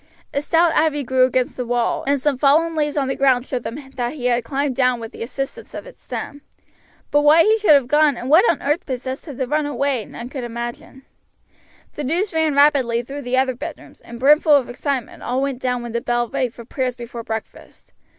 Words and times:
A 0.33 0.41
stout 0.41 0.73
ivy 0.73 1.03
grew 1.03 1.25
against 1.25 1.57
the 1.57 1.63
wall, 1.63 2.03
and 2.07 2.19
some 2.19 2.35
fallen 2.35 2.73
leaves 2.73 2.97
on 2.97 3.07
the 3.07 3.15
ground 3.15 3.45
showed 3.45 3.61
them 3.61 3.91
that 3.93 4.13
he 4.13 4.25
had 4.25 4.43
climbed 4.43 4.75
down 4.75 4.99
with 4.99 5.11
the 5.11 5.21
assistance 5.21 5.75
of 5.75 5.85
its 5.85 6.01
stem. 6.01 6.41
But 7.11 7.21
why 7.21 7.43
he 7.43 7.59
should 7.59 7.75
have 7.75 7.87
gone, 7.87 8.17
and 8.17 8.27
what 8.27 8.49
on 8.49 8.63
earth 8.63 8.87
possessed 8.87 9.27
him 9.27 9.37
to 9.37 9.45
run 9.45 9.67
away, 9.67 10.03
none 10.05 10.29
could 10.29 10.43
imagine. 10.43 11.03
The 11.93 12.03
news 12.03 12.33
ran 12.33 12.55
rapidly 12.55 13.03
through 13.03 13.21
the 13.21 13.37
other 13.37 13.53
bedrooms, 13.53 14.01
and 14.01 14.19
brimful 14.19 14.55
of 14.55 14.69
excitement 14.71 15.21
all 15.21 15.39
went 15.39 15.61
down 15.61 15.83
when 15.83 15.91
the 15.91 16.01
bell 16.01 16.27
rang 16.27 16.49
for 16.49 16.65
prayers 16.65 16.95
before 16.95 17.21
breakfast. 17.23 17.93